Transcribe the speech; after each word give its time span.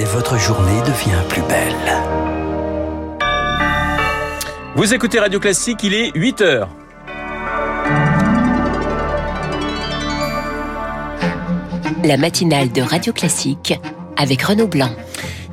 et 0.00 0.04
votre 0.04 0.38
journée 0.38 0.80
devient 0.86 1.22
plus 1.28 1.42
belle. 1.42 1.74
Vous 4.74 4.94
écoutez 4.94 5.18
Radio 5.18 5.38
Classique, 5.38 5.82
il 5.82 5.92
est 5.92 6.10
8 6.14 6.40
heures. 6.40 6.68
La 12.02 12.16
matinale 12.16 12.72
de 12.72 12.80
Radio 12.80 13.12
Classique 13.12 13.78
avec 14.16 14.40
Renaud 14.40 14.68
Blanc. 14.68 14.90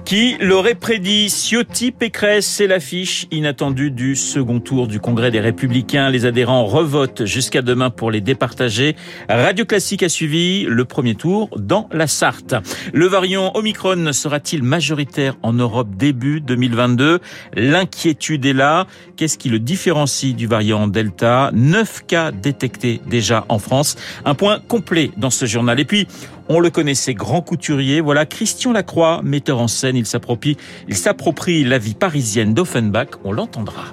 Qui 0.08 0.38
l'aurait 0.40 0.74
prédit? 0.74 1.30
Ciotti 1.30 1.92
Pécresse, 1.92 2.48
c'est 2.48 2.66
l'affiche 2.66 3.28
inattendue 3.30 3.92
du 3.92 4.16
second 4.16 4.62
tour 4.62 4.88
du 4.88 5.02
Congrès 5.02 5.32
des 5.32 5.42
Républicains. 5.42 6.10
Les 6.10 6.26
adhérents 6.26 6.64
revotent 6.64 7.26
jusqu'à 7.26 7.62
demain 7.62 7.90
pour 7.90 8.10
les 8.10 8.22
départager. 8.22 8.96
Radio 9.28 9.66
Classique 9.66 10.04
a 10.04 10.08
suivi 10.08 10.64
le 10.64 10.86
premier 10.86 11.16
tour 11.16 11.50
dans 11.58 11.90
la 11.92 12.08
Sarthe. 12.08 12.56
Le 12.94 13.06
variant 13.06 13.52
Omicron 13.56 14.14
sera-t-il 14.14 14.64
majoritaire 14.64 15.36
en 15.44 15.52
Europe 15.52 15.90
début 15.98 16.40
2022 16.40 17.20
L'inquiétude 17.58 18.46
est 18.46 18.54
là. 18.54 18.88
Qu'est-ce 19.18 19.38
qui 19.38 19.50
le 19.50 19.60
différencie 19.60 20.34
du 20.34 20.48
variant 20.48 20.88
Delta? 20.88 21.52
Neuf 21.54 22.06
cas 22.08 22.32
détectés 22.32 23.02
déjà 23.08 23.44
en 23.50 23.60
France. 23.60 23.98
Un 24.24 24.36
point 24.36 24.62
complet 24.70 25.12
dans 25.18 25.32
ce 25.32 25.46
journal. 25.46 25.82
Et 25.82 25.86
puis, 25.86 26.08
on 26.50 26.60
le 26.60 26.70
connaissait, 26.70 27.14
grand 27.14 27.42
couturier. 27.42 28.02
Voilà 28.02 28.26
Christian 28.26 28.72
Lacroix, 28.72 29.22
metteur 29.24 29.60
en 29.60 29.68
scène. 29.68 29.96
Il 29.96 30.06
s'approprie, 30.06 30.58
il 30.88 30.96
s'approprie 30.96 31.64
la 31.64 31.78
vie 31.78 31.96
parisienne 31.96 32.54
d'Offenbach. 32.54 33.10
On 33.24 33.32
l'entendra. 33.32 33.86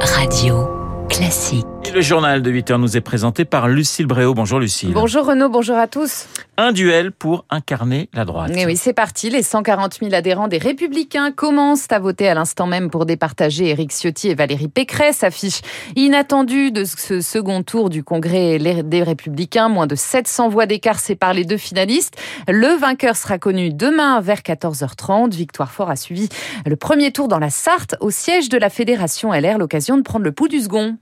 Radio 0.00 0.75
classique. 1.08 1.66
Le 1.94 2.00
journal 2.02 2.42
de 2.42 2.50
8 2.50 2.72
heures 2.72 2.78
nous 2.78 2.96
est 2.96 3.00
présenté 3.00 3.44
par 3.44 3.68
Lucille 3.68 4.06
Bréau. 4.06 4.34
Bonjour 4.34 4.58
Lucille. 4.58 4.92
Bonjour 4.92 5.24
Renaud, 5.24 5.48
bonjour 5.48 5.76
à 5.76 5.86
tous. 5.86 6.26
Un 6.58 6.72
duel 6.72 7.12
pour 7.12 7.44
incarner 7.48 8.10
la 8.12 8.24
droite. 8.24 8.50
Et 8.54 8.66
oui, 8.66 8.76
c'est 8.76 8.92
parti. 8.92 9.30
Les 9.30 9.42
140 9.42 10.00
000 10.00 10.12
adhérents 10.12 10.48
des 10.48 10.58
Républicains 10.58 11.32
commencent 11.32 11.90
à 11.90 11.98
voter 11.98 12.28
à 12.28 12.34
l'instant 12.34 12.66
même 12.66 12.90
pour 12.90 13.06
départager 13.06 13.68
Éric 13.68 13.92
Ciotti 13.92 14.28
et 14.28 14.34
Valérie 14.34 14.68
Pécresse. 14.68 15.22
Affiche 15.22 15.60
inattendue 15.94 16.70
de 16.70 16.84
ce 16.84 17.20
second 17.20 17.62
tour 17.62 17.88
du 17.88 18.02
Congrès 18.02 18.58
des 18.58 19.02
Républicains. 19.02 19.68
Moins 19.68 19.86
de 19.86 19.94
700 19.94 20.48
voix 20.48 20.66
d'écart 20.66 20.98
séparent 20.98 21.34
les 21.34 21.44
deux 21.44 21.56
finalistes. 21.56 22.16
Le 22.48 22.78
vainqueur 22.78 23.16
sera 23.16 23.38
connu 23.38 23.72
demain 23.72 24.20
vers 24.20 24.40
14h30. 24.40 25.30
Victoire 25.30 25.70
Fort 25.70 25.90
a 25.90 25.96
suivi 25.96 26.28
le 26.66 26.76
premier 26.76 27.12
tour 27.12 27.28
dans 27.28 27.38
la 27.38 27.50
Sarthe 27.50 27.94
au 28.00 28.10
siège 28.10 28.48
de 28.48 28.58
la 28.58 28.70
Fédération 28.70 29.32
LR. 29.32 29.56
L'occasion 29.56 29.96
de 29.96 30.02
prendre 30.02 30.24
le 30.24 30.32
pouls 30.32 30.48
du 30.48 30.60
second. 30.60 30.98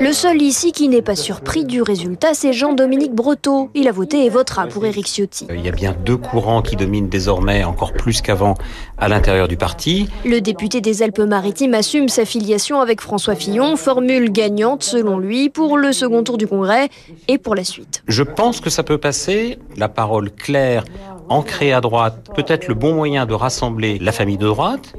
Le 0.00 0.12
seul 0.12 0.40
ici 0.40 0.72
qui 0.72 0.88
n'est 0.88 1.02
pas 1.02 1.14
surpris 1.14 1.66
du 1.66 1.82
résultat, 1.82 2.32
c'est 2.32 2.54
Jean-Dominique 2.54 3.12
Breteau. 3.14 3.68
Il 3.74 3.86
a 3.86 3.92
voté 3.92 4.24
et 4.24 4.30
votera 4.30 4.66
pour 4.66 4.86
Éric 4.86 5.06
Ciotti. 5.06 5.46
Il 5.50 5.60
y 5.60 5.68
a 5.68 5.72
bien 5.72 5.94
deux 6.06 6.16
courants 6.16 6.62
qui 6.62 6.74
dominent 6.74 7.10
désormais 7.10 7.62
encore 7.62 7.92
plus 7.92 8.22
qu'avant 8.22 8.54
à 8.96 9.08
l'intérieur 9.08 9.46
du 9.46 9.58
parti. 9.58 10.08
Le 10.24 10.40
député 10.40 10.80
des 10.80 11.02
Alpes-Maritimes 11.02 11.74
assume 11.74 12.08
sa 12.08 12.24
filiation 12.24 12.80
avec 12.80 13.02
François 13.02 13.34
Fillon, 13.34 13.76
formule 13.76 14.32
gagnante 14.32 14.82
selon 14.82 15.18
lui 15.18 15.50
pour 15.50 15.76
le 15.76 15.92
second 15.92 16.22
tour 16.22 16.38
du 16.38 16.46
Congrès 16.46 16.88
et 17.28 17.36
pour 17.36 17.54
la 17.54 17.64
suite. 17.64 18.02
Je 18.08 18.22
pense 18.22 18.60
que 18.60 18.70
ça 18.70 18.84
peut 18.84 18.98
passer. 18.98 19.58
La 19.76 19.90
parole 19.90 20.30
claire, 20.30 20.84
ancrée 21.28 21.74
à 21.74 21.82
droite, 21.82 22.30
peut-être 22.34 22.68
le 22.68 22.74
bon 22.74 22.94
moyen 22.94 23.26
de 23.26 23.34
rassembler 23.34 23.98
la 23.98 24.12
famille 24.12 24.38
de 24.38 24.46
droite, 24.46 24.94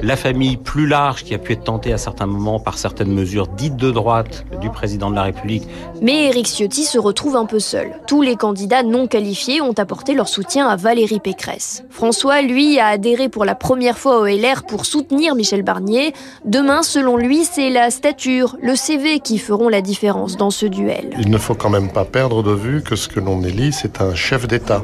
la 0.00 0.16
famille 0.16 0.56
plus 0.56 0.86
large 0.86 1.24
qui 1.24 1.34
a 1.34 1.38
pu 1.38 1.52
être 1.52 1.64
tentée 1.64 1.92
à 1.92 1.98
certains 1.98 2.26
moments 2.26 2.58
par 2.58 2.78
certaines 2.78 3.12
mesures 3.12 3.48
dites 3.48 3.76
de 3.76 3.90
droite 3.90 4.44
du 4.60 4.70
président 4.70 5.10
de 5.10 5.16
la 5.16 5.24
République. 5.24 5.64
Mais 6.00 6.26
Éric 6.26 6.46
Ciotti 6.46 6.84
se 6.84 6.98
retrouve 6.98 7.36
un 7.36 7.46
peu 7.46 7.60
seul. 7.60 7.92
Tous 8.06 8.22
les 8.22 8.36
candidats 8.36 8.82
non 8.82 9.06
qualifiés 9.06 9.60
ont 9.60 9.72
apporté 9.72 10.14
leur 10.14 10.28
soutien 10.28 10.68
à 10.68 10.76
Valérie 10.76 11.20
Pécresse. 11.20 11.84
François, 11.90 12.42
lui, 12.42 12.78
a 12.78 12.86
adhéré 12.86 13.28
pour 13.28 13.44
la 13.44 13.54
première 13.54 13.98
fois 13.98 14.20
au 14.20 14.26
LR 14.26 14.64
pour 14.66 14.86
soutenir 14.86 15.34
Michel 15.34 15.62
Barnier. 15.62 16.12
Demain, 16.44 16.82
selon 16.82 17.16
lui, 17.16 17.44
c'est 17.44 17.70
la 17.70 17.90
stature, 17.90 18.56
le 18.62 18.76
CV 18.76 19.20
qui 19.20 19.38
feront 19.38 19.68
la 19.68 19.80
différence 19.80 20.36
dans 20.36 20.50
ce 20.50 20.66
duel. 20.66 21.10
Il 21.18 21.30
ne 21.30 21.38
faut 21.38 21.54
quand 21.54 21.70
même 21.70 21.90
pas 21.90 22.04
perdre 22.04 22.42
de 22.42 22.52
vue 22.52 22.82
que 22.82 22.96
ce 22.96 23.08
que 23.08 23.20
l'on 23.20 23.42
élit, 23.42 23.72
c'est 23.72 24.00
un 24.00 24.14
chef 24.14 24.46
d'État. 24.46 24.82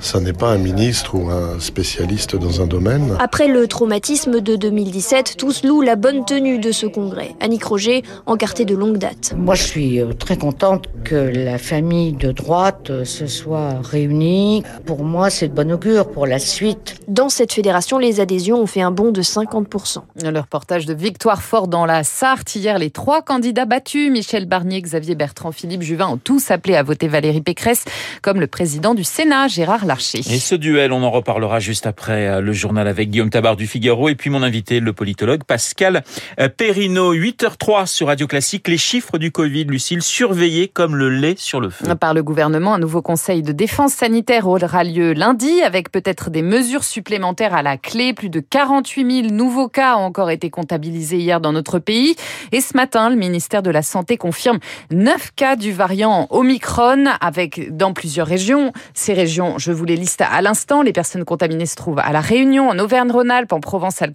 Ça 0.00 0.20
n'est 0.20 0.32
pas 0.32 0.50
un 0.50 0.58
ministre 0.58 1.14
ou 1.14 1.30
un 1.30 1.58
spécialiste 1.60 2.36
dans 2.36 2.60
un 2.60 2.66
domaine. 2.66 3.16
Après 3.18 3.48
le 3.48 3.66
traumatisme 3.66 4.40
de 4.44 4.56
2017, 4.56 5.36
tous 5.38 5.64
louent 5.64 5.82
la 5.82 5.96
bonne 5.96 6.24
tenue 6.24 6.58
de 6.58 6.70
ce 6.70 6.86
congrès. 6.86 7.34
Annick 7.40 7.64
Roger, 7.64 8.02
encartée 8.26 8.64
de 8.64 8.74
longue 8.76 8.98
date. 8.98 9.34
Moi, 9.36 9.54
je 9.54 9.62
suis 9.62 10.00
euh, 10.00 10.12
très 10.12 10.36
contente 10.36 10.84
que 11.02 11.14
la 11.14 11.58
famille 11.58 12.12
de 12.12 12.30
droite 12.30 12.90
euh, 12.90 13.04
se 13.04 13.26
soit 13.26 13.80
réunie. 13.82 14.62
Pour 14.84 15.02
moi, 15.04 15.30
c'est 15.30 15.48
de 15.48 15.54
bon 15.54 15.72
augure 15.72 16.10
pour 16.10 16.26
la 16.26 16.38
suite. 16.38 17.00
Dans 17.08 17.30
cette 17.30 17.52
fédération, 17.52 17.98
les 17.98 18.20
adhésions 18.20 18.60
ont 18.60 18.66
fait 18.66 18.82
un 18.82 18.90
bond 18.90 19.10
de 19.10 19.22
50%. 19.22 19.98
Le 20.22 20.38
reportage 20.38 20.84
de 20.84 20.94
Victoire 20.94 21.42
Fort 21.42 21.66
dans 21.66 21.86
la 21.86 22.04
Sarthe. 22.04 22.54
Hier, 22.54 22.78
les 22.78 22.90
trois 22.90 23.22
candidats 23.22 23.64
battus, 23.64 24.10
Michel 24.10 24.44
Barnier, 24.44 24.82
Xavier 24.82 25.14
Bertrand, 25.14 25.52
Philippe 25.52 25.82
Juvin, 25.82 26.08
ont 26.08 26.18
tous 26.18 26.50
appelé 26.50 26.76
à 26.76 26.82
voter 26.82 27.08
Valérie 27.08 27.40
Pécresse, 27.40 27.84
comme 28.20 28.40
le 28.40 28.46
président 28.46 28.94
du 28.94 29.04
Sénat, 29.04 29.48
Gérard 29.48 29.86
Larcher. 29.86 30.18
Et 30.18 30.38
ce 30.38 30.54
duel, 30.54 30.92
on 30.92 31.02
en 31.02 31.10
reparlera 31.10 31.60
juste 31.60 31.86
après 31.86 32.28
euh, 32.28 32.40
le 32.40 32.52
journal 32.52 32.86
avec 32.86 33.10
Guillaume 33.10 33.30
Tabar 33.30 33.56
du 33.56 33.66
Figaro 33.66 34.08
et 34.08 34.14
puis 34.14 34.30
mon 34.34 34.42
invité, 34.42 34.80
le 34.80 34.92
politologue 34.92 35.44
Pascal 35.44 36.02
euh, 36.40 36.48
Perrino. 36.48 37.14
8h03 37.14 37.86
sur 37.86 38.08
Radio 38.08 38.26
Classique. 38.26 38.66
Les 38.66 38.78
chiffres 38.78 39.16
du 39.16 39.30
Covid, 39.30 39.64
Lucille, 39.64 40.02
surveillés 40.02 40.66
comme 40.66 40.96
le 40.96 41.08
lait 41.08 41.36
sur 41.38 41.60
le 41.60 41.70
feu. 41.70 41.86
Par 41.94 42.14
le 42.14 42.24
gouvernement, 42.24 42.74
un 42.74 42.80
nouveau 42.80 43.00
conseil 43.00 43.44
de 43.44 43.52
défense 43.52 43.92
sanitaire 43.92 44.48
aura 44.48 44.82
lieu 44.82 45.12
lundi 45.12 45.62
avec 45.62 45.92
peut-être 45.92 46.30
des 46.30 46.42
mesures 46.42 46.82
supplémentaires 46.82 47.54
à 47.54 47.62
la 47.62 47.76
clé. 47.76 48.12
Plus 48.12 48.28
de 48.28 48.40
48 48.40 49.22
000 49.28 49.34
nouveaux 49.34 49.68
cas 49.68 49.96
ont 49.96 50.06
encore 50.06 50.30
été 50.30 50.50
comptabilisés 50.50 51.18
hier 51.18 51.40
dans 51.40 51.52
notre 51.52 51.78
pays. 51.78 52.16
Et 52.50 52.60
ce 52.60 52.76
matin, 52.76 53.10
le 53.10 53.16
ministère 53.16 53.62
de 53.62 53.70
la 53.70 53.82
Santé 53.82 54.16
confirme 54.16 54.58
9 54.90 55.30
cas 55.36 55.54
du 55.54 55.70
variant 55.70 56.26
Omicron 56.30 57.04
avec 57.20 57.76
dans 57.76 57.92
plusieurs 57.92 58.26
régions. 58.26 58.72
Ces 58.94 59.12
régions, 59.12 59.58
je 59.58 59.70
vous 59.70 59.84
les 59.84 59.96
liste 59.96 60.22
à 60.22 60.42
l'instant. 60.42 60.82
Les 60.82 60.92
personnes 60.92 61.24
contaminées 61.24 61.66
se 61.66 61.76
trouvent 61.76 62.00
à 62.00 62.10
La 62.10 62.20
Réunion, 62.20 62.68
en 62.68 62.78
Auvergne-Rhône-Alpes, 62.80 63.52
en 63.52 63.60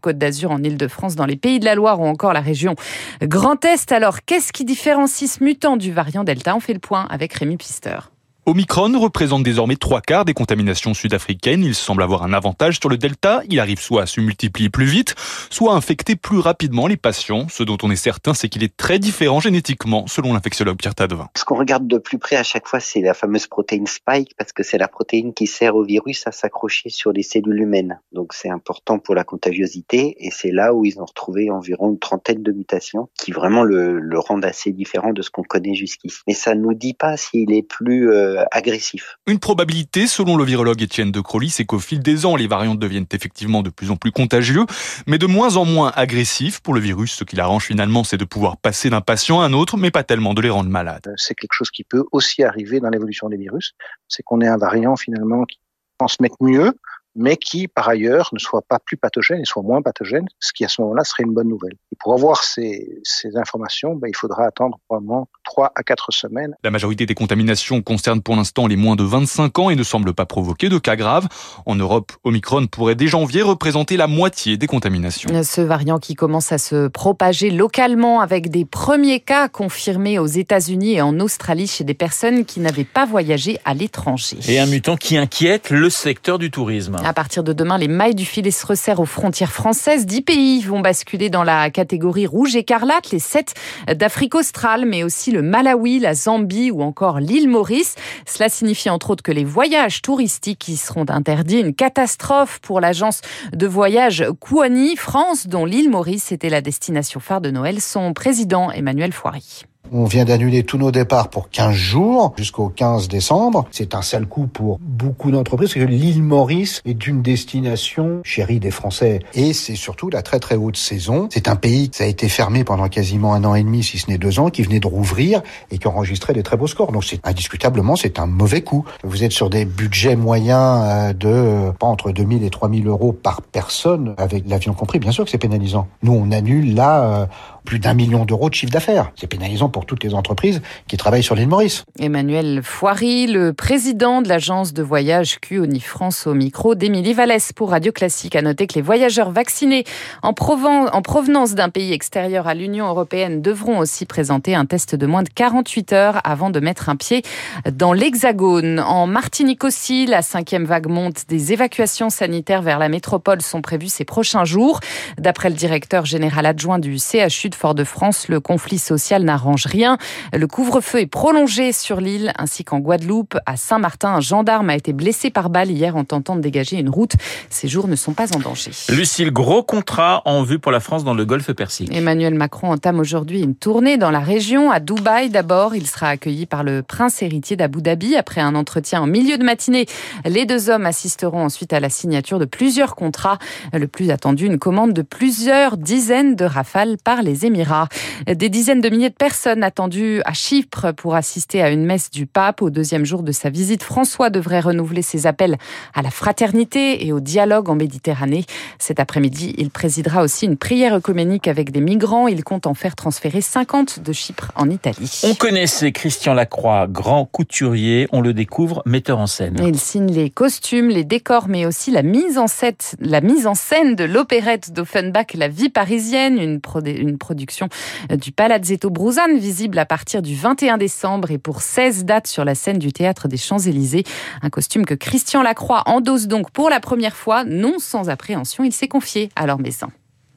Provence-Alpes-Côte 0.10 0.18
d'Azur, 0.18 0.52
en 0.52 0.64
Île-de-France, 0.64 1.16
dans 1.16 1.26
les 1.26 1.36
Pays 1.36 1.60
de 1.60 1.66
la 1.66 1.76
Loire 1.76 2.00
ou 2.00 2.06
encore 2.06 2.34
la 2.34 2.42
région 2.42 2.76
Grand 3.22 3.64
Est. 3.66 3.92
Alors, 3.92 4.20
qu'est-ce 4.26 4.52
qui 4.52 4.66
différencie 4.66 5.32
ce 5.32 5.44
mutant 5.44 5.78
du 5.78 5.92
variant 5.92 6.24
Delta? 6.24 6.56
On 6.56 6.60
fait 6.60 6.74
le 6.74 6.80
point 6.80 7.06
avec 7.10 7.34
Rémi 7.34 7.58
Pister. 7.58 8.00
Omicron 8.50 9.00
représente 9.00 9.44
désormais 9.44 9.76
trois 9.76 10.02
quarts 10.02 10.26
des 10.26 10.34
contaminations 10.34 10.96
sud-africaines. 10.96 11.64
Il 11.64 11.76
semble 11.76 12.02
avoir 12.02 12.24
un 12.24 12.34
avantage 12.34 12.80
sur 12.80 12.90
le 12.90 12.98
Delta. 12.98 13.44
Il 13.48 13.60
arrive 13.60 13.80
soit 13.80 14.02
à 14.02 14.06
se 14.08 14.20
multiplier 14.20 14.72
plus 14.72 14.86
vite, 14.86 15.14
soit 15.52 15.74
à 15.74 15.76
infecter 15.76 16.16
plus 16.16 16.40
rapidement 16.40 16.88
les 16.88 16.98
patients. 16.98 17.46
Ce 17.48 17.62
dont 17.62 17.78
on 17.84 17.92
est 17.92 17.96
certain, 17.96 18.34
c'est 18.34 18.50
qu'il 18.50 18.64
est 18.64 18.76
très 18.76 18.98
différent 18.98 19.40
génétiquement, 19.40 20.08
selon 20.08 20.34
l'infectiologue 20.34 20.78
Pierre 20.78 20.96
Tadevin. 20.96 21.30
Ce 21.38 21.46
qu'on 21.46 21.58
regarde 21.58 21.86
de 21.86 22.00
plus 22.00 22.18
près 22.18 22.38
à 22.38 22.44
chaque 22.44 22.68
fois, 22.68 22.80
c'est 22.80 23.02
la 23.02 23.14
fameuse 23.14 23.46
protéine 23.46 23.86
spike, 23.86 24.34
parce 24.36 24.52
que 24.52 24.64
c'est 24.64 24.80
la 24.80 24.88
protéine 24.88 25.36
qui 25.36 25.46
sert 25.46 25.76
au 25.76 25.84
virus 25.84 26.26
à 26.26 26.32
s'accrocher 26.32 26.90
sur 26.90 27.12
les 27.12 27.22
cellules 27.22 27.62
humaines. 27.62 28.00
Donc 28.14 28.34
c'est 28.34 28.50
important 28.50 28.98
pour 28.98 29.14
la 29.14 29.24
contagiosité, 29.24 30.16
et 30.26 30.32
c'est 30.32 30.52
là 30.52 30.74
où 30.74 30.86
ils 30.86 31.00
ont 31.00 31.06
retrouvé 31.06 31.52
environ 31.52 31.92
une 31.92 32.00
trentaine 32.00 32.42
de 32.42 32.52
mutations 32.52 33.10
qui 33.14 33.32
vraiment 33.32 33.62
le, 33.62 34.00
le 34.00 34.18
rendent 34.18 34.46
assez 34.46 34.72
différent 34.72 35.14
de 35.14 35.22
ce 35.22 35.30
qu'on 35.30 35.44
connaît 35.44 35.76
jusqu'ici. 35.76 36.18
Mais 36.26 36.34
ça 36.34 36.56
ne 36.56 36.62
nous 36.62 36.74
dit 36.74 36.96
pas 36.96 37.16
s'il 37.16 37.54
est 37.54 37.62
plus 37.62 38.12
euh, 38.12 38.39
agressif. 38.52 39.18
Une 39.28 39.40
probabilité, 39.40 40.08
selon 40.08 40.36
le 40.38 40.44
virologue 40.44 40.82
Étienne 40.82 41.12
de 41.12 41.22
Crowley, 41.22 41.50
c'est 41.50 41.66
qu'au 41.66 41.80
fil 41.80 42.02
des 42.02 42.26
ans, 42.26 42.36
les 42.36 42.48
variants 42.48 42.76
deviennent 42.76 43.06
effectivement 43.12 43.62
de 43.62 43.70
plus 43.70 43.92
en 43.92 43.96
plus 43.96 44.12
contagieux, 44.12 44.66
mais 45.08 45.18
de 45.18 45.26
moins 45.26 45.58
en 45.58 45.66
moins 45.66 45.92
agressifs. 45.96 46.60
Pour 46.62 46.74
le 46.74 46.80
virus, 46.80 47.14
ce 47.14 47.24
qui 47.24 47.36
l'arrange 47.36 47.66
finalement, 47.66 48.04
c'est 48.04 48.18
de 48.18 48.26
pouvoir 48.26 48.58
passer 48.58 48.90
d'un 48.90 49.02
patient 49.02 49.42
à 49.42 49.46
un 49.46 49.54
autre, 49.54 49.78
mais 49.78 49.92
pas 49.92 50.04
tellement 50.04 50.34
de 50.34 50.42
les 50.42 50.50
rendre 50.50 50.70
malades. 50.70 51.14
C'est 51.18 51.36
quelque 51.36 51.54
chose 51.54 51.72
qui 51.72 51.84
peut 51.84 52.04
aussi 52.12 52.44
arriver 52.44 52.80
dans 52.80 52.90
l'évolution 52.90 53.30
des 53.30 53.38
virus, 53.38 53.74
c'est 54.08 54.24
qu'on 54.24 54.42
ait 54.42 54.48
un 54.48 54.58
variant 54.58 54.96
finalement 54.96 55.46
qui 55.46 55.60
transmet 55.98 56.30
mieux, 56.40 56.74
mais 57.20 57.36
qui, 57.36 57.68
par 57.68 57.90
ailleurs, 57.90 58.30
ne 58.32 58.40
soit 58.40 58.62
pas 58.62 58.80
plus 58.80 58.96
pathogène 58.96 59.42
et 59.42 59.46
soit 59.46 59.62
moins 59.62 59.82
pathogène, 59.82 60.26
ce 60.40 60.54
qui, 60.54 60.64
à 60.64 60.70
ce 60.70 60.82
moment-là, 60.82 61.04
serait 61.04 61.24
une 61.24 61.34
bonne 61.34 61.50
nouvelle. 61.50 61.74
Et 61.92 61.98
pour 62.00 62.14
avoir 62.14 62.44
ces, 62.46 63.02
ces 63.04 63.36
informations, 63.36 63.96
ben, 63.96 64.08
il 64.08 64.16
faudra 64.16 64.46
attendre 64.46 64.80
probablement 64.88 65.28
3 65.44 65.74
à 65.76 65.84
4 65.84 66.14
semaines. 66.14 66.56
La 66.64 66.72
majorité 66.72 67.06
des 67.06 67.16
contaminations 67.16 67.82
concernent 67.82 68.22
pour 68.22 68.38
l'instant 68.38 68.68
les 68.68 68.78
moins 68.78 68.96
de 68.96 69.04
25 69.04 69.60
ans 69.60 69.70
et 69.70 69.76
ne 69.76 69.84
semblent 69.84 70.14
pas 70.14 70.26
provoquer 70.26 70.70
de 70.70 70.78
cas 70.78 70.96
graves. 70.96 71.28
En 71.66 71.76
Europe, 71.76 72.14
Omicron 72.24 72.68
pourrait 72.68 72.96
dès 72.96 73.08
janvier 73.08 73.42
représenter 73.42 73.98
la 73.98 74.08
moitié 74.08 74.56
des 74.56 74.68
contaminations. 74.68 75.30
Ce 75.44 75.60
variant 75.60 76.00
qui 76.00 76.16
commence 76.16 76.54
à 76.54 76.58
se 76.58 76.88
propager 76.88 77.50
localement 77.50 78.22
avec 78.22 78.50
des 78.50 78.64
premiers 78.64 79.20
cas 79.20 79.50
confirmés 79.50 80.20
aux 80.20 80.28
États-Unis 80.28 80.94
et 80.94 81.02
en 81.02 81.20
Australie 81.20 81.68
chez 81.68 81.84
des 81.84 81.94
personnes 81.94 82.46
qui 82.46 82.62
n'avaient 82.62 82.86
pas 82.86 83.06
voyagé 83.06 83.60
à 83.66 83.74
l'étranger. 83.74 84.38
Et 84.48 84.58
un 84.58 84.68
mutant 84.68 84.96
qui 84.96 85.18
inquiète 85.18 85.70
le 85.70 85.90
secteur 85.90 86.40
du 86.40 86.50
tourisme. 86.50 86.96
À 87.10 87.14
partir 87.14 87.44
de 87.44 87.54
demain, 87.54 87.80
les 87.80 87.88
mailles 87.88 88.14
du 88.14 88.24
filet 88.24 88.52
se 88.52 88.64
resserrent 88.68 89.00
aux 89.00 89.06
frontières 89.06 89.52
françaises. 89.52 90.06
Dix 90.06 90.22
pays 90.22 90.62
vont 90.62 90.80
basculer 90.80 91.32
dans 91.32 91.44
la 91.44 91.72
catégorie 91.72 92.28
rouge 92.28 92.56
écarlate, 92.56 93.10
les 93.10 93.18
sept 93.18 93.56
d'Afrique 93.92 94.36
australe, 94.36 94.86
mais 94.86 95.02
aussi 95.02 95.32
le 95.32 95.42
Malawi, 95.42 95.98
la 95.98 96.14
Zambie 96.14 96.70
ou 96.70 96.84
encore 96.84 97.20
l'île 97.20 97.50
Maurice. 97.50 97.96
Cela 98.28 98.48
signifie 98.48 98.92
entre 98.92 99.10
autres 99.10 99.24
que 99.24 99.32
les 99.32 99.44
voyages 99.44 100.04
touristiques 100.04 100.68
y 100.68 100.78
seront 100.78 101.10
interdits. 101.10 101.62
Une 101.62 101.74
catastrophe 101.74 102.60
pour 102.60 102.80
l'agence 102.80 103.22
de 103.54 103.66
voyage 103.66 104.24
Kouani 104.40 104.96
France, 104.96 105.48
dont 105.48 105.66
l'île 105.66 105.90
Maurice 105.90 106.32
était 106.32 106.50
la 106.50 106.62
destination 106.62 107.20
phare 107.20 107.42
de 107.42 107.50
Noël. 107.50 107.82
Son 107.82 108.14
président 108.14 108.70
Emmanuel 108.70 109.14
Foiry. 109.14 109.64
On 109.92 110.06
vient 110.06 110.26
d'annuler 110.26 110.64
tous 110.64 110.78
nos 110.78 110.92
départs 110.92 111.30
pour 111.30 111.50
15 111.50 111.74
jours 111.74 112.34
jusqu'au 112.38 112.70
15 112.70 113.08
décembre. 113.08 113.66
C'est 113.72 113.96
un 113.96 114.04
sale 114.04 114.28
coup 114.28 114.46
pour 114.46 114.78
beaucoup 114.80 115.32
d'entreprises 115.32 115.74
parce 115.74 115.86
que 115.86 115.90
l'île 115.90 116.22
Maurice 116.22 116.82
est 116.86 117.08
une 117.08 117.24
destination 117.24 118.22
chérie 118.24 118.60
des 118.60 118.70
Français 118.70 119.20
et 119.34 119.52
c'est 119.54 119.76
surtout 119.76 120.10
la 120.12 120.22
très 120.22 120.40
très 120.40 120.56
haute 120.56 120.78
saison. 120.78 121.28
C'est 121.32 121.48
un 121.48 121.56
pays 121.56 121.90
qui 121.90 122.04
a 122.04 122.06
été 122.06 122.30
fermé 122.30 122.64
pendant 122.64 122.88
quasiment 122.88 123.34
un 123.34 123.44
an 123.46 123.56
et 123.56 123.64
demi, 123.64 123.84
si 123.84 123.98
ce 123.98 124.12
n'est 124.12 124.20
deux 124.20 124.40
ans, 124.40 124.52
qui 124.52 124.62
venait 124.62 124.80
de 124.80 124.88
rouvrir 124.88 125.42
et 125.72 125.80
qui 125.80 125.88
enregistrait 125.88 126.34
des 126.34 126.44
très 126.44 126.56
beaux 126.56 126.68
scores. 126.68 126.92
Donc 126.92 127.04
c'est 127.04 127.26
indiscutablement 127.26 127.96
c'est 127.96 128.20
un 128.20 128.28
mauvais 128.28 128.62
coup. 128.62 128.86
Vous 129.04 129.24
êtes 129.24 129.32
sur 129.32 129.50
des 129.50 129.66
budgets 129.66 130.16
moyens 130.16 130.84
euh, 130.84 131.14
de 131.14 131.72
pas 131.72 131.88
entre 131.88 132.12
2000 132.12 132.44
et 132.44 132.50
3000 132.52 132.88
euros 132.88 133.12
par 133.12 133.42
personne 133.42 134.14
avec 134.18 134.48
l'avion 134.48 134.74
compris. 134.74 135.00
Bien 135.00 135.12
sûr 135.12 135.24
que 135.24 135.32
c'est 135.32 135.40
pénalisant. 135.40 135.88
Nous 136.04 136.14
on 136.14 136.32
annule 136.32 136.76
là 136.76 137.04
euh, 137.04 137.26
plus 137.66 137.80
d'un 137.80 137.94
million 137.94 138.26
d'euros 138.26 138.50
de 138.50 138.56
chiffre 138.56 138.72
d'affaires. 138.72 139.12
C'est 139.16 139.28
pénalisant 139.28 139.70
pour 139.70 139.79
toutes 139.86 140.04
les 140.04 140.14
entreprises 140.14 140.62
qui 140.88 140.98
travaillent 140.98 141.24
sur 141.24 141.36
l'île 141.36 141.48
Maurice. 141.48 141.86
Emmanuel 142.00 142.62
Foiry, 142.64 143.28
le 143.28 143.54
président 143.54 144.22
de 144.22 144.28
l'agence 144.28 144.74
de 144.74 144.84
voyage 144.84 145.40
QONI 145.40 145.80
France 145.80 146.28
au 146.28 146.34
micro 146.34 146.76
d'Émilie 146.76 147.14
Vallès 147.14 147.54
pour 147.54 147.72
Radio 147.72 147.92
Classique. 147.92 148.36
A 148.36 148.42
noter 148.42 148.68
que 148.68 148.76
les 148.76 148.82
voyageurs 148.82 149.32
vaccinés 149.32 149.84
en, 150.24 150.30
en 150.30 151.02
provenance 151.02 151.56
d'un 151.56 151.70
pays 151.70 151.94
extérieur 151.94 152.48
à 152.48 152.54
l'Union 152.54 152.88
européenne 152.88 153.42
devront 153.42 153.80
aussi 153.80 154.06
présenter 154.06 154.56
un 154.56 154.66
test 154.66 154.96
de 154.96 155.06
moins 155.06 155.24
de 155.24 155.30
48 155.30 155.94
heures 155.94 156.22
avant 156.24 156.50
de 156.50 156.60
mettre 156.60 156.90
un 156.90 156.96
pied 156.96 157.24
dans 157.72 157.94
l'Hexagone. 157.94 158.80
En 158.80 159.08
Martinique 159.08 159.64
aussi, 159.64 160.06
la 160.06 160.22
cinquième 160.22 160.66
vague 160.66 160.88
monte. 160.88 161.26
Des 161.28 161.54
évacuations 161.54 162.10
sanitaires 162.10 162.62
vers 162.62 162.80
la 162.80 162.90
métropole 162.90 163.42
sont 163.42 163.62
prévues 163.62 163.90
ces 163.90 164.06
prochains 164.06 164.46
jours. 164.46 164.80
D'après 165.18 165.50
le 165.50 165.56
directeur 165.56 166.06
général 166.06 166.46
adjoint 166.46 166.80
du 166.80 166.98
CHU 166.98 167.50
de 167.50 167.56
Fort-de-France, 167.56 168.28
le 168.28 168.40
conflit 168.40 168.80
social 168.80 169.24
n'arrange 169.24 169.66
rien. 169.70 169.98
Le 170.34 170.48
couvre-feu 170.48 171.00
est 171.00 171.08
prolongé 171.08 171.72
sur 171.72 172.02
l'île 172.02 172.34
ainsi 172.38 172.64
qu'en 172.64 172.80
Guadeloupe. 172.80 173.38
À 173.46 173.56
Saint-Martin, 173.56 174.10
un 174.16 174.22
gendarme 174.22 174.70
a 174.70 174.76
été 174.76 174.94
blessé 174.94 175.30
par 175.30 175.50
balle 175.50 175.72
hier 175.72 175.96
en 175.96 176.04
tentant 176.04 176.36
de 176.36 176.42
dégager 176.42 176.78
une 176.78 176.90
route. 176.90 177.14
Ces 177.50 177.68
jours 177.68 177.88
ne 177.88 177.96
sont 177.96 178.14
pas 178.14 178.36
en 178.36 178.40
danger. 178.40 178.72
Lucille, 178.90 179.32
gros 179.32 179.64
contrat 179.64 180.22
en 180.26 180.44
vue 180.44 180.60
pour 180.60 180.72
la 180.72 180.80
France 180.80 181.04
dans 181.04 181.14
le 181.14 181.26
golfe 181.26 181.52
Persique. 181.54 181.96
Emmanuel 181.96 182.34
Macron 182.34 182.72
entame 182.72 183.00
aujourd'hui 183.00 183.42
une 183.42 183.56
tournée 183.56 183.98
dans 183.98 184.12
la 184.12 184.20
région. 184.20 184.72
À 184.72 184.80
Dubaï 184.80 185.30
d'abord, 185.30 185.76
il 185.76 185.88
sera 185.88 186.10
accueilli 186.10 186.46
par 186.46 186.64
le 186.64 186.82
prince 186.82 187.22
héritier 187.22 187.56
d'Abu 187.56 187.82
Dhabi. 187.82 188.16
Après 188.16 188.42
un 188.42 188.56
entretien 188.56 189.02
en 189.02 189.08
milieu 189.08 189.38
de 189.38 189.44
matinée, 189.44 189.86
les 190.26 190.46
deux 190.46 190.70
hommes 190.70 190.86
assisteront 190.86 191.44
ensuite 191.46 191.74
à 191.74 191.80
la 191.80 191.90
signature 191.90 192.40
de 192.40 192.46
plusieurs 192.46 192.96
contrats. 192.96 193.38
Le 193.74 193.88
plus 193.88 194.10
attendu, 194.12 194.46
une 194.46 194.60
commande 194.60 194.94
de 194.94 195.02
plusieurs 195.02 195.78
dizaines 195.78 196.36
de 196.36 196.46
rafales 196.46 196.98
par 197.04 197.22
les 197.22 197.46
Émirats. 197.46 197.88
Des 198.28 198.50
dizaines 198.50 198.82
de 198.82 198.90
milliers 198.90 199.10
de 199.10 199.16
personnes 199.16 199.59
attendues 199.64 200.22
à 200.26 200.34
Chypre 200.34 200.94
pour 200.94 201.16
assister 201.16 201.62
à 201.62 201.70
une 201.70 201.86
messe 201.86 202.10
du 202.12 202.26
pape. 202.26 202.62
Au 202.62 202.70
deuxième 202.70 203.06
jour 203.06 203.24
de 203.24 203.32
sa 203.32 203.50
visite, 203.50 203.84
François 203.84 204.30
devrait 204.30 204.60
renouveler 204.60 205.02
ses 205.02 205.28
appels 205.28 205.58
à 205.94 206.02
la 206.02 206.12
fraternité 206.12 207.06
et 207.06 207.14
au 207.14 207.20
dialogue 207.20 207.70
en 207.70 207.76
Méditerranée. 207.76 208.46
Cet 208.78 209.00
après-midi, 209.00 209.56
il 209.58 209.70
présidera 209.70 210.24
aussi 210.24 210.46
une 210.46 210.58
prière 210.58 210.94
œcuménique 210.94 211.48
avec 211.48 211.72
des 211.72 211.82
migrants. 211.82 212.28
Il 212.28 212.44
compte 212.44 212.68
en 212.68 212.74
faire 212.74 212.96
transférer 212.96 213.42
50 213.42 214.02
de 214.02 214.14
Chypre 214.14 214.52
en 214.56 214.70
Italie. 214.70 215.22
On 215.24 215.36
connaissait 215.36 215.92
Christian 215.92 216.34
Lacroix, 216.34 216.88
grand 216.88 217.26
couturier. 217.26 218.08
On 218.12 218.22
le 218.22 218.34
découvre 218.34 218.82
metteur 218.86 219.20
en 219.20 219.28
scène. 219.28 219.58
Il 219.66 219.80
signe 219.80 220.12
les 220.12 220.30
costumes, 220.30 220.90
les 220.90 221.04
décors, 221.04 221.48
mais 221.48 221.66
aussi 221.66 221.92
la 221.92 222.04
mise 222.04 222.38
en 222.38 222.48
scène, 222.48 222.76
la 223.00 223.22
mise 223.22 223.48
en 223.48 223.56
scène 223.56 223.96
de 223.96 224.04
l'opérette 224.04 224.74
d'Offenbach, 224.74 225.34
La 225.36 225.48
vie 225.48 225.70
parisienne, 225.70 226.38
une, 226.40 226.60
une 226.86 227.18
production 227.18 227.70
du 228.10 228.32
Palazzetto 228.32 228.90
Bruzane, 228.90 229.40
visible 229.50 229.80
à 229.80 229.86
partir 229.88 230.22
du 230.22 230.36
21 230.36 230.78
décembre 230.78 231.32
et 231.32 231.40
pour 231.40 231.64
16 231.64 232.06
dates 232.06 232.28
sur 232.28 232.46
la 232.46 232.54
scène 232.54 232.78
du 232.78 232.94
théâtre 232.94 233.28
des 233.28 233.36
Champs-Élysées. 233.36 234.04
Un 234.44 234.52
costume 234.52 234.86
que 234.86 234.94
Christian 234.94 235.42
Lacroix 235.42 235.82
endosse 235.88 236.28
donc 236.28 236.52
pour 236.52 236.70
la 236.70 236.80
première 236.80 237.16
fois, 237.16 237.44
non 237.46 237.80
sans 237.80 238.12
appréhension. 238.12 238.64
Il 238.64 238.72
s'est 238.72 238.88
confié 238.88 239.32
à 239.36 239.48
médecin. 239.58 239.90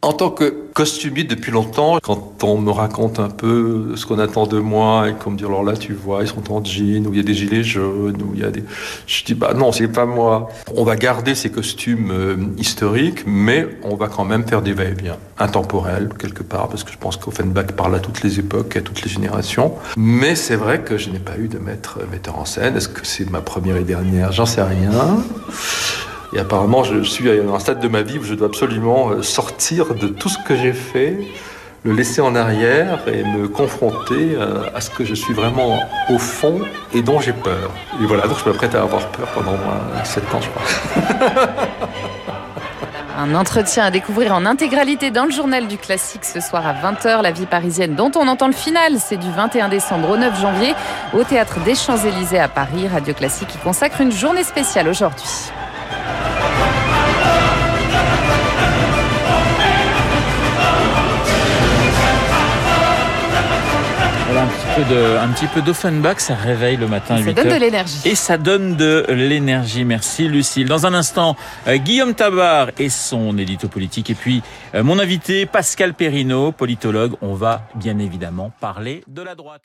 En 0.04 0.12
tant 0.12 0.30
que 0.30 0.52
costumier 0.74 1.22
depuis 1.22 1.52
longtemps, 1.52 1.98
quand 2.02 2.42
on 2.42 2.58
me 2.58 2.72
raconte 2.72 3.20
un 3.20 3.28
peu 3.28 3.94
ce 3.94 4.04
qu'on 4.04 4.18
attend 4.18 4.48
de 4.48 4.58
moi 4.58 5.08
et 5.08 5.12
qu'on 5.12 5.30
me 5.30 5.36
dit 5.36 5.44
alors 5.44 5.62
là 5.62 5.76
tu 5.76 5.92
vois 5.92 6.22
ils 6.22 6.26
sont 6.26 6.52
en 6.52 6.64
jean 6.64 7.06
ou 7.06 7.12
il 7.12 7.18
y 7.18 7.20
a 7.20 7.22
des 7.22 7.34
gilets 7.34 7.62
jaunes 7.62 8.20
ou 8.20 8.32
il 8.34 8.40
y 8.40 8.44
a 8.44 8.50
des, 8.50 8.64
je 9.06 9.24
dis 9.24 9.34
bah 9.34 9.54
non 9.54 9.70
c'est 9.70 9.86
pas 9.86 10.04
moi. 10.04 10.48
On 10.74 10.82
va 10.82 10.96
garder 10.96 11.36
ces 11.36 11.50
costumes 11.52 12.10
euh, 12.10 12.36
historiques, 12.58 13.22
mais 13.26 13.68
on 13.84 13.94
va 13.94 14.08
quand 14.08 14.24
même 14.24 14.44
faire 14.44 14.60
des 14.60 14.72
va-et-vient 14.72 15.18
intemporels 15.38 16.08
quelque 16.18 16.42
part 16.42 16.66
parce 16.66 16.82
que 16.82 16.90
je 16.90 16.98
pense 16.98 17.16
qu'Offenbach 17.16 17.66
parle 17.76 17.94
à 17.94 18.00
toutes 18.00 18.24
les 18.24 18.40
époques, 18.40 18.76
à 18.76 18.80
toutes 18.80 19.02
les 19.02 19.08
générations. 19.08 19.74
Mais 19.96 20.34
c'est 20.34 20.56
vrai 20.56 20.80
que 20.80 20.98
je 20.98 21.10
n'ai 21.10 21.20
pas 21.20 21.38
eu 21.38 21.46
de 21.46 21.58
maître 21.58 22.00
metteur 22.10 22.40
en 22.40 22.44
scène. 22.44 22.76
Est-ce 22.76 22.88
que 22.88 23.06
c'est 23.06 23.30
ma 23.30 23.40
première 23.40 23.76
et 23.76 23.84
dernière? 23.84 24.32
J'en 24.32 24.46
sais 24.46 24.62
rien. 24.62 25.22
Et 26.34 26.38
apparemment, 26.38 26.82
je 26.82 27.02
suis 27.02 27.24
dans 27.24 27.54
un 27.54 27.58
stade 27.58 27.80
de 27.80 27.88
ma 27.88 28.02
vie 28.02 28.18
où 28.18 28.24
je 28.24 28.34
dois 28.34 28.46
absolument 28.46 29.10
euh, 29.10 29.22
sortir 29.22 29.94
de 29.94 30.08
tout 30.08 30.30
ce 30.30 30.38
que 30.46 30.56
j'ai 30.56 30.72
fait, 30.72 31.18
le 31.84 31.92
laisser 31.92 32.22
en 32.22 32.34
arrière 32.34 33.00
et 33.06 33.22
me 33.22 33.48
confronter 33.48 34.34
euh, 34.34 34.62
à 34.74 34.80
ce 34.80 34.88
que 34.88 35.04
je 35.04 35.14
suis 35.14 35.34
vraiment 35.34 35.78
au 36.08 36.18
fond 36.18 36.60
et 36.94 37.02
dont 37.02 37.20
j'ai 37.20 37.34
peur. 37.34 37.70
Et 38.00 38.06
voilà, 38.06 38.26
donc 38.28 38.38
je 38.42 38.48
m'apprête 38.48 38.74
à 38.74 38.82
avoir 38.82 39.08
peur 39.08 39.28
pendant 39.34 39.56
7 40.04 40.34
ans, 40.34 40.40
je 40.40 40.48
crois. 40.48 41.48
Un 43.18 43.34
entretien 43.34 43.84
à 43.84 43.90
découvrir 43.90 44.34
en 44.34 44.46
intégralité 44.46 45.10
dans 45.10 45.26
le 45.26 45.30
journal 45.30 45.68
du 45.68 45.76
classique 45.76 46.24
ce 46.24 46.40
soir 46.40 46.66
à 46.66 46.72
20h. 46.72 47.20
La 47.20 47.30
vie 47.30 47.44
parisienne 47.44 47.94
dont 47.94 48.10
on 48.16 48.26
entend 48.26 48.46
le 48.46 48.54
final, 48.54 48.94
c'est 48.98 49.18
du 49.18 49.30
21 49.30 49.68
décembre 49.68 50.10
au 50.10 50.16
9 50.16 50.40
janvier 50.40 50.74
au 51.12 51.22
théâtre 51.22 51.60
des 51.60 51.74
Champs-Élysées 51.74 52.40
à 52.40 52.48
Paris. 52.48 52.88
Radio 52.88 53.12
Classique 53.12 53.48
qui 53.48 53.58
consacre 53.58 54.00
une 54.00 54.12
journée 54.12 54.44
spéciale 54.44 54.88
aujourd'hui. 54.88 55.52
Voilà 64.32 64.46
un 64.46 64.48
petit 64.48 64.80
peu 64.80 64.94
de, 64.94 65.16
un 65.18 65.28
petit 65.28 65.46
peu 65.46 65.60
d'Offenbach, 65.60 66.18
ça 66.20 66.34
réveille 66.34 66.78
le 66.78 66.86
matin 66.88 67.16
à 67.16 67.18
8 67.18 67.24
Ça 67.24 67.32
donne 67.34 67.52
de 67.52 67.60
l'énergie. 67.60 68.00
Et 68.06 68.14
ça 68.14 68.38
donne 68.38 68.76
de 68.76 69.04
l'énergie. 69.10 69.84
Merci 69.84 70.26
Lucille. 70.26 70.66
Dans 70.66 70.86
un 70.86 70.94
instant, 70.94 71.36
euh, 71.68 71.76
Guillaume 71.76 72.14
Tabar 72.14 72.68
et 72.78 72.88
son 72.88 73.36
édito 73.36 73.68
politique. 73.68 74.08
Et 74.08 74.14
puis, 74.14 74.42
euh, 74.74 74.82
mon 74.82 74.98
invité, 74.98 75.44
Pascal 75.44 75.92
Perrineau, 75.92 76.50
politologue. 76.50 77.12
On 77.20 77.34
va 77.34 77.68
bien 77.74 77.98
évidemment 77.98 78.50
parler 78.58 79.04
de 79.06 79.20
la 79.20 79.34
droite. 79.34 79.64